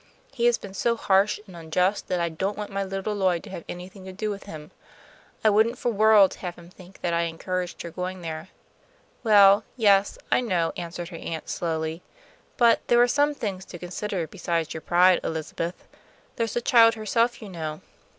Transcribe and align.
He 0.33 0.45
has 0.45 0.57
been 0.57 0.73
so 0.73 0.95
harsh 0.95 1.39
and 1.45 1.55
unjust 1.55 2.07
that 2.07 2.19
I 2.19 2.27
don't 2.27 2.57
want 2.57 2.71
my 2.71 2.83
little 2.83 3.13
Lloyd 3.13 3.43
to 3.43 3.51
have 3.51 3.63
anything 3.69 4.03
to 4.05 4.11
do 4.11 4.31
with 4.31 4.45
him. 4.45 4.71
I 5.43 5.51
wouldn't 5.51 5.77
for 5.77 5.91
worlds 5.91 6.37
have 6.37 6.55
him 6.55 6.71
think 6.71 7.01
that 7.01 7.13
I 7.13 7.25
encouraged 7.29 7.83
her 7.83 7.91
going 7.91 8.21
there." 8.23 8.49
"Well, 9.23 9.63
yes, 9.77 10.17
I 10.31 10.41
know," 10.41 10.73
answered 10.75 11.09
her 11.09 11.17
aunt, 11.17 11.49
slowly. 11.49 12.01
"But 12.57 12.79
there 12.87 12.99
are 12.99 13.07
some 13.07 13.35
things 13.35 13.63
to 13.65 13.77
consider 13.77 14.25
besides 14.25 14.73
your 14.73 14.81
pride, 14.81 15.19
Elizabeth. 15.23 15.87
There's 16.35 16.55
the 16.55 16.61
child 16.61 16.95
herself, 16.95 17.39
you 17.39 17.49
know. 17.49 17.81